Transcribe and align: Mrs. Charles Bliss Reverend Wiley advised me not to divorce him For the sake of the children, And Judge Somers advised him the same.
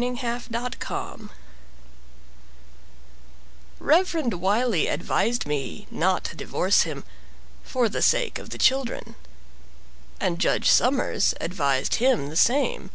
Mrs. 0.00 0.80
Charles 0.80 1.18
Bliss 1.18 1.30
Reverend 3.80 4.32
Wiley 4.32 4.86
advised 4.86 5.44
me 5.44 5.86
not 5.90 6.24
to 6.24 6.34
divorce 6.36 6.84
him 6.84 7.04
For 7.62 7.86
the 7.86 8.00
sake 8.00 8.38
of 8.38 8.48
the 8.48 8.56
children, 8.56 9.14
And 10.18 10.38
Judge 10.38 10.70
Somers 10.70 11.34
advised 11.38 11.96
him 11.96 12.30
the 12.30 12.36
same. 12.36 12.90